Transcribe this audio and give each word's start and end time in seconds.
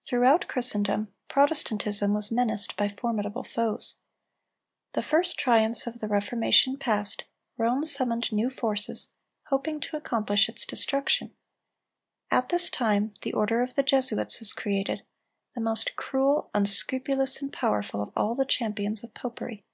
Throughout 0.00 0.48
Christendom, 0.48 1.14
Protestantism 1.28 2.12
was 2.14 2.32
menaced 2.32 2.76
by 2.76 2.88
formidable 2.88 3.44
foes. 3.44 3.98
The 4.94 5.04
first 5.04 5.38
triumphs 5.38 5.86
of 5.86 6.00
the 6.00 6.08
Reformation 6.08 6.76
past, 6.76 7.26
Rome 7.56 7.84
summoned 7.84 8.32
new 8.32 8.50
forces, 8.50 9.10
hoping 9.50 9.78
to 9.78 9.96
accomplish 9.96 10.48
its 10.48 10.66
destruction. 10.66 11.32
At 12.28 12.48
this 12.48 12.70
time, 12.70 13.14
the 13.22 13.34
order 13.34 13.62
of 13.62 13.74
the 13.76 13.84
Jesuits 13.84 14.40
was 14.40 14.52
created, 14.52 15.04
the 15.54 15.60
most 15.60 15.94
cruel, 15.94 16.50
unscrupulous, 16.52 17.40
and 17.40 17.52
powerful 17.52 18.02
of 18.02 18.10
all 18.16 18.34
the 18.34 18.44
champions 18.44 19.04
of 19.04 19.14
popery. 19.14 19.64